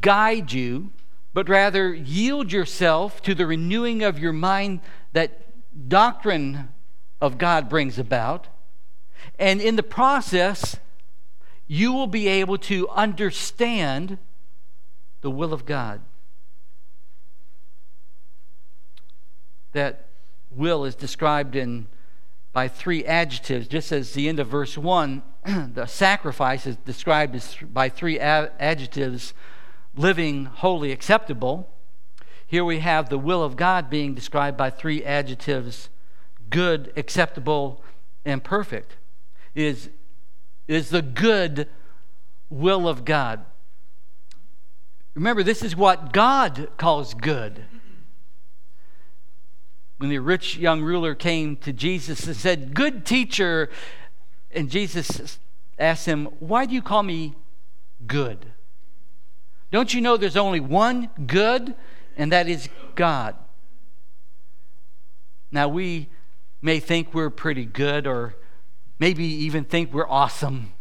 [0.00, 0.90] guide you,
[1.34, 4.80] but rather yield yourself to the renewing of your mind
[5.12, 6.68] that doctrine
[7.20, 8.48] of God brings about.
[9.38, 10.78] And in the process,
[11.66, 14.18] you will be able to understand
[15.20, 16.00] the will of God.
[19.72, 20.06] That
[20.50, 21.86] will is described in
[22.52, 25.22] by three adjectives, just as the end of verse 1,
[25.74, 29.34] the sacrifice is described as by three adjectives
[29.96, 31.68] living holy, acceptable.
[32.46, 35.88] Here we have the will of God being described by three adjectives
[36.50, 37.82] good, acceptable,
[38.24, 38.96] and perfect.
[39.56, 39.90] It is,
[40.66, 41.68] is the good
[42.50, 43.44] will of God.
[45.14, 47.64] Remember, this is what God calls good.
[49.98, 53.70] When the rich young ruler came to Jesus and said, Good teacher,
[54.50, 55.38] and Jesus
[55.78, 57.34] asked him, Why do you call me
[58.06, 58.46] good?
[59.70, 61.74] Don't you know there's only one good,
[62.16, 63.36] and that is God?
[65.50, 66.08] Now, we
[66.60, 68.34] may think we're pretty good, or
[68.98, 70.72] maybe even think we're awesome,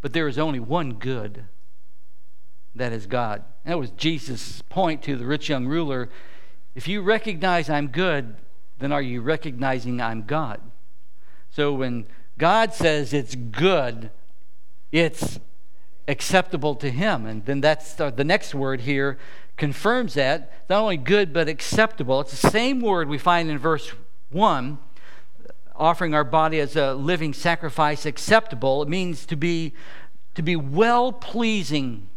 [0.00, 1.44] but there is only one good
[2.74, 3.42] that is God.
[3.64, 6.08] That was Jesus' point to the rich young ruler.
[6.74, 8.36] If you recognize I'm good,
[8.78, 10.60] then are you recognizing I'm God?
[11.50, 12.06] So when
[12.38, 14.10] God says it's good,
[14.92, 15.40] it's
[16.06, 17.26] acceptable to Him.
[17.26, 19.18] And then that's the, next word here
[19.56, 20.52] confirms that.
[20.68, 22.20] Not only good, but acceptable.
[22.20, 23.92] It's the same word we find in verse
[24.30, 24.78] 1
[25.78, 28.82] offering our body as a living sacrifice acceptable.
[28.82, 29.72] It means to be,
[30.34, 32.08] to be well pleasing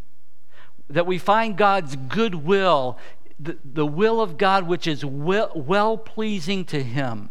[0.89, 2.97] that we find God's goodwill,
[3.39, 7.29] the, the will of God which is well pleasing to Him,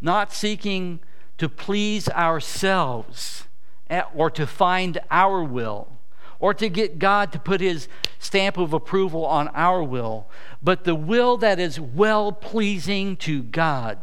[0.00, 1.00] not seeking
[1.38, 3.44] to please ourselves
[3.88, 5.92] eh, or to find our will
[6.40, 10.28] or to get God to put His stamp of approval on our will,
[10.62, 13.98] but the will that is well pleasing to God.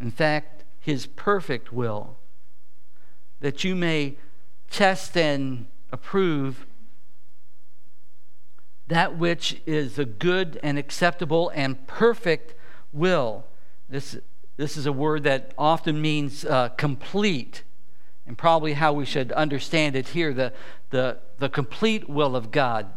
[0.00, 2.16] In fact, His perfect will,
[3.40, 4.16] that you may
[4.70, 6.66] test and approve
[8.88, 12.54] that which is a good and acceptable and perfect
[12.92, 13.44] will.
[13.88, 14.16] This,
[14.56, 17.62] this is a word that often means uh, complete,
[18.26, 20.52] and probably how we should understand it here the,
[20.90, 22.90] the, the complete will of God,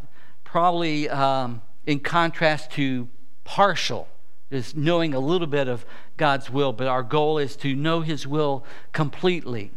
[0.43, 3.07] probably um, in contrast to
[3.43, 4.07] partial,
[4.51, 5.85] is knowing a little bit of
[6.17, 9.71] God's will, but our goal is to know His will completely.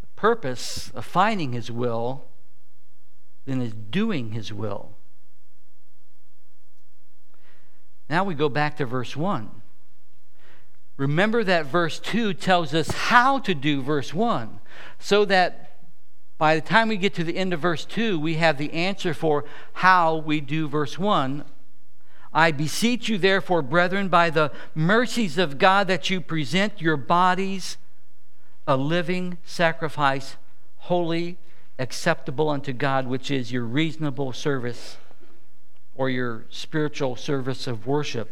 [0.00, 2.24] The purpose of finding His will
[3.44, 4.92] then is doing His will.
[8.08, 9.50] Now we go back to verse 1.
[10.96, 14.60] Remember that verse 2 tells us how to do verse 1,
[14.98, 15.65] so that
[16.38, 19.14] by the time we get to the end of verse 2, we have the answer
[19.14, 21.44] for how we do verse 1.
[22.32, 27.78] I beseech you, therefore, brethren, by the mercies of God, that you present your bodies
[28.66, 30.36] a living sacrifice,
[30.76, 31.38] holy,
[31.78, 34.96] acceptable unto God, which is your reasonable service
[35.94, 38.30] or your spiritual service of worship.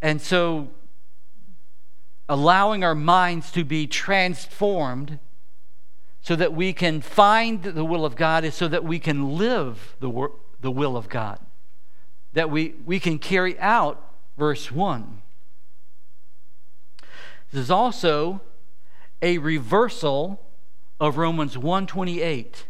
[0.00, 0.68] And so,
[2.28, 5.18] allowing our minds to be transformed
[6.22, 9.96] so that we can find the will of God is so that we can live
[9.98, 11.40] the, wor- the will of God,
[12.32, 14.00] that we, we can carry out
[14.38, 15.20] verse 1.
[17.50, 18.40] This is also
[19.20, 20.40] a reversal
[21.00, 22.66] of Romans 128.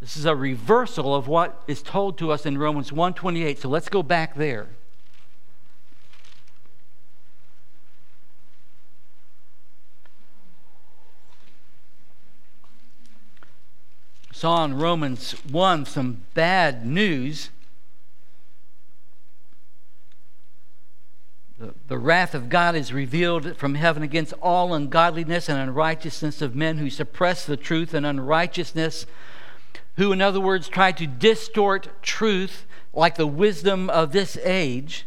[0.00, 3.60] This is a reversal of what is told to us in Romans 128.
[3.60, 4.68] So let's go back there.
[14.44, 17.48] Saw in Romans 1 some bad news.
[21.58, 26.54] The, the wrath of God is revealed from heaven against all ungodliness and unrighteousness of
[26.54, 29.06] men who suppress the truth and unrighteousness,
[29.96, 35.06] who, in other words, try to distort truth like the wisdom of this age,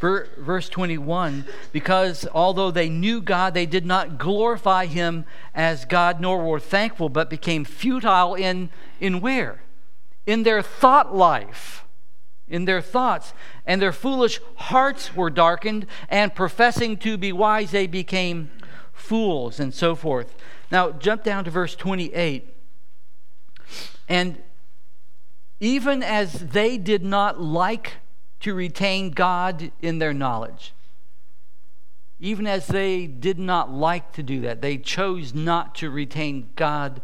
[0.00, 5.24] Verse 21 Because although they knew God, they did not glorify him
[5.54, 8.70] as God, nor were thankful, but became futile in,
[9.00, 9.62] in where?
[10.26, 11.84] In their thought life
[12.50, 13.32] in their thoughts,
[13.64, 18.50] and their foolish hearts were darkened, and professing to be wise, they became
[18.92, 20.34] fools, and so forth.
[20.70, 22.56] Now, jump down to verse 28.
[24.08, 24.42] And
[25.60, 27.94] even as they did not like
[28.40, 30.72] to retain God in their knowledge,
[32.18, 37.00] even as they did not like to do that, they chose not to retain God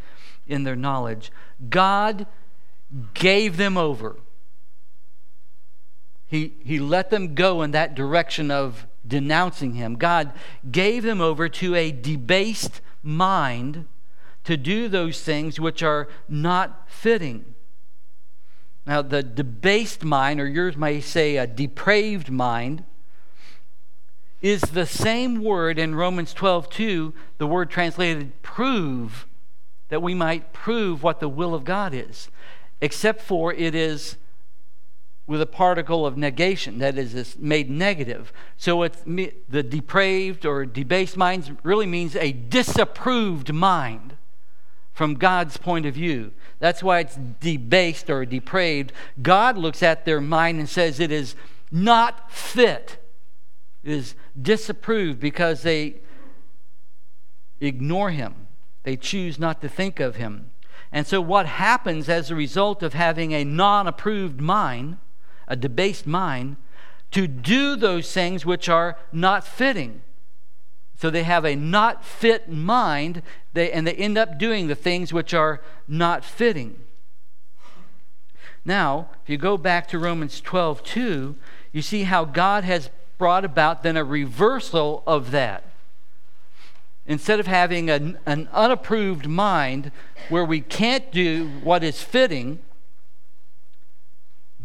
[0.46, 1.32] in their knowledge,
[1.68, 2.26] God
[3.14, 4.16] gave them over
[6.26, 9.94] he, he let them go in that direction of denouncing him.
[9.94, 10.32] God
[10.70, 13.86] gave them over to a debased mind
[14.44, 17.54] to do those things which are not fitting.
[18.86, 22.84] Now, the debased mind, or yours may say a depraved mind,
[24.40, 29.26] is the same word in Romans 12 2, the word translated prove,
[29.88, 32.28] that we might prove what the will of God is,
[32.80, 34.16] except for it is
[35.26, 38.32] with a particle of negation that is it's made negative.
[38.56, 44.15] So it's the depraved or debased minds really means a disapproved mind
[44.96, 46.32] from god's point of view.
[46.58, 48.92] That's why it's debased or depraved.
[49.22, 51.36] God looks at their mind and says it is
[51.70, 52.98] not fit.
[53.84, 55.96] It is disapproved because they
[57.60, 58.48] ignore him.
[58.82, 60.50] They choose not to think of him.
[60.90, 64.96] And so what happens as a result of having a non-approved mind
[65.48, 66.56] a debased mind,
[67.12, 70.02] to do those things which are not fitting.
[70.96, 73.22] So they have a not fit mind,
[73.52, 76.78] they, and they end up doing the things which are not fitting.
[78.64, 81.36] Now, if you go back to Romans 12 2,
[81.72, 85.64] you see how God has brought about then a reversal of that.
[87.06, 89.92] Instead of having an, an unapproved mind
[90.28, 92.58] where we can't do what is fitting,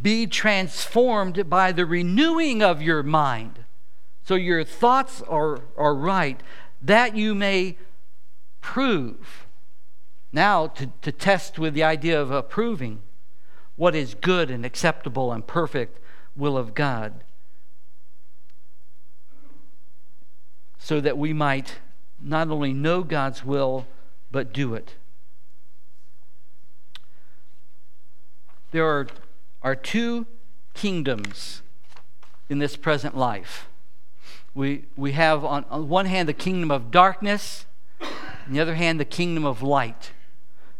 [0.01, 3.59] be transformed by the renewing of your mind.
[4.23, 6.39] So your thoughts are, are right,
[6.81, 7.77] that you may
[8.61, 9.47] prove.
[10.31, 13.01] Now, to, to test with the idea of approving
[13.75, 15.99] what is good and acceptable and perfect
[16.35, 17.23] will of God.
[20.77, 21.79] So that we might
[22.21, 23.87] not only know God's will,
[24.31, 24.95] but do it.
[28.71, 29.07] There are
[29.61, 30.25] are two
[30.73, 31.61] kingdoms
[32.49, 33.67] in this present life.
[34.53, 37.65] We, we have on, on one hand the kingdom of darkness,
[38.01, 40.11] on the other hand the kingdom of light.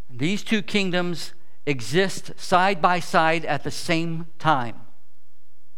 [0.09, 1.34] These two kingdoms
[1.65, 4.82] exist side by side at the same time,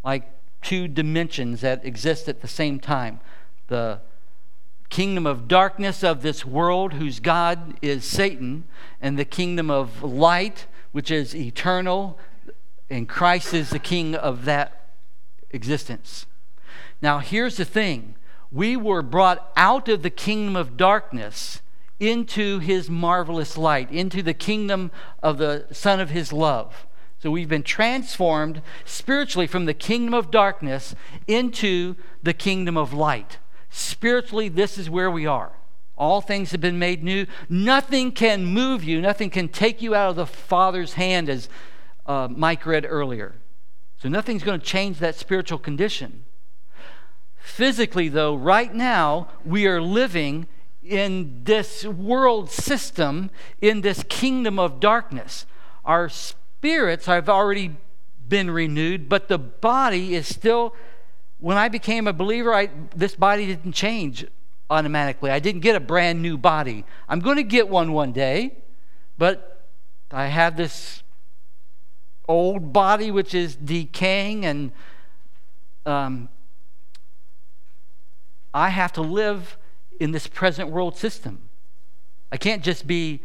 [0.04, 0.30] like
[0.62, 3.20] two dimensions that exist at the same time.
[3.68, 4.02] The
[4.90, 8.64] kingdom of darkness of this world, whose God is Satan,
[9.02, 12.18] and the kingdom of light, which is eternal
[12.94, 14.90] and Christ is the king of that
[15.50, 16.28] existence.
[17.04, 18.16] Now, here's the thing
[18.50, 21.62] we were brought out of the kingdom of darkness
[22.00, 24.90] into his marvelous light, into the kingdom
[25.22, 26.88] of the Son of his love.
[27.20, 30.96] So we've been transformed spiritually from the kingdom of darkness
[31.28, 33.38] into the kingdom of light.
[33.70, 35.52] Spiritually, this is where we are.
[35.98, 37.26] All things have been made new.
[37.50, 41.50] Nothing can move you, nothing can take you out of the Father's hand, as
[42.06, 43.36] uh, Mike read earlier.
[43.98, 46.24] So nothing's going to change that spiritual condition.
[47.44, 50.48] Physically, though, right now, we are living
[50.82, 53.30] in this world system,
[53.62, 55.46] in this kingdom of darkness.
[55.84, 57.76] Our spirits have already
[58.30, 60.74] been renewed, but the body is still.
[61.38, 64.26] When I became a believer, I, this body didn't change
[64.70, 65.30] automatically.
[65.30, 66.86] I didn't get a brand new body.
[67.10, 68.56] I'm going to get one one day,
[69.18, 69.68] but
[70.12, 71.04] I have this
[72.26, 74.72] old body which is decaying, and
[75.86, 76.30] um,
[78.54, 79.58] I have to live
[80.00, 81.50] in this present world system.
[82.32, 83.22] I can't just be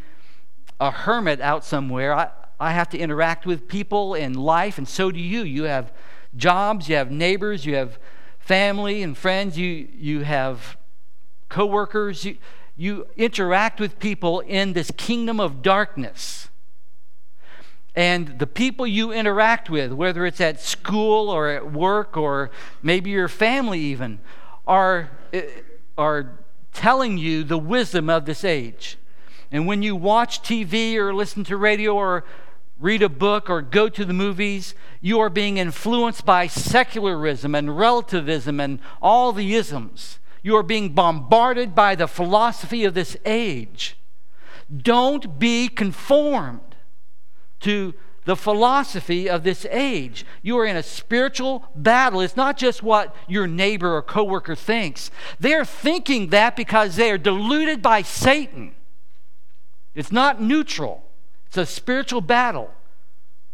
[0.81, 2.15] a hermit out somewhere.
[2.15, 5.43] I, I have to interact with people in life, and so do you.
[5.43, 5.93] You have
[6.37, 7.99] jobs, you have neighbors, you have
[8.39, 10.77] family and friends, you, you have
[11.49, 12.25] coworkers.
[12.25, 12.37] You,
[12.77, 16.49] you interact with people in this kingdom of darkness.
[17.95, 22.51] And the people you interact with, whether it's at school or at work or
[22.81, 24.21] maybe your family even,
[24.69, 25.43] are, eh,
[25.97, 26.39] are
[26.73, 28.99] telling you the wisdom of this age.
[29.51, 32.25] And when you watch TV or listen to radio or
[32.79, 37.77] read a book or go to the movies, you are being influenced by secularism and
[37.77, 40.19] relativism and all the isms.
[40.43, 43.97] You are being bombarded by the philosophy of this age.
[44.77, 46.77] Don't be conformed
[47.61, 47.95] to
[48.29, 50.27] the philosophy of this age.
[50.43, 52.21] You are in a spiritual battle.
[52.21, 55.11] It's not just what your neighbor or coworker thinks.
[55.41, 58.75] They're thinking that because they are deluded by Satan.
[59.95, 61.07] It's not neutral.
[61.47, 62.71] It's a spiritual battle.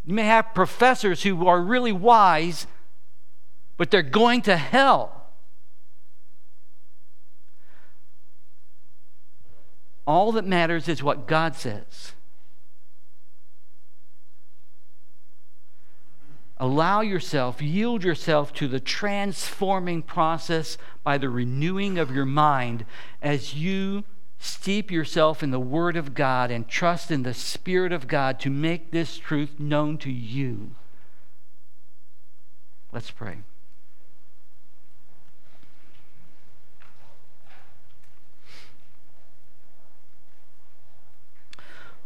[0.04, 2.66] You may have professors who are really wise,
[3.76, 5.28] but they're going to hell.
[10.04, 12.13] All that matters is what God says.
[16.58, 22.84] Allow yourself, yield yourself to the transforming process by the renewing of your mind
[23.20, 24.04] as you
[24.38, 28.50] steep yourself in the Word of God and trust in the Spirit of God to
[28.50, 30.72] make this truth known to you.
[32.92, 33.38] Let's pray.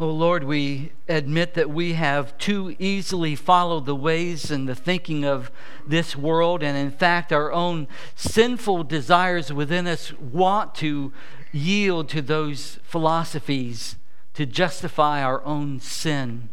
[0.01, 5.25] Oh Lord, we admit that we have too easily followed the ways and the thinking
[5.25, 5.51] of
[5.85, 11.13] this world, and in fact, our own sinful desires within us want to
[11.51, 13.97] yield to those philosophies
[14.35, 16.49] to justify our own sin,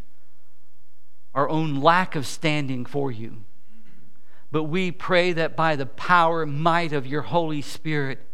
[1.36, 3.44] our own lack of standing for you.
[4.52, 8.26] But we pray that by the power and might of your Holy Spirit,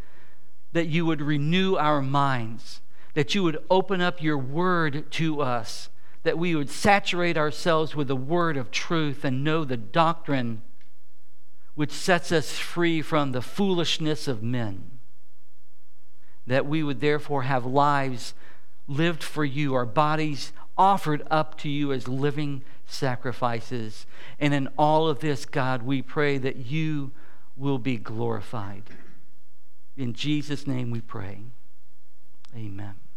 [0.72, 2.81] that you would renew our minds
[3.14, 5.90] that you would open up your word to us,
[6.24, 10.62] that we would saturate ourselves with the word of truth and know the doctrine
[11.76, 15.00] which sets us free from the foolishness of men.
[16.46, 18.34] That we would therefore have lives
[18.88, 24.06] lived for you, our bodies offered up to you as living sacrifices.
[24.40, 27.12] And in all of this, God, we pray that you
[27.56, 28.84] will be glorified.
[29.96, 31.42] In Jesus' name we pray.
[32.56, 33.11] Amen.